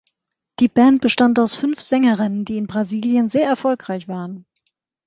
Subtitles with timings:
[0.59, 4.47] Die Band bestand aus fünf Sängerinnen, die in Brasilien sehr erfolgreich waren.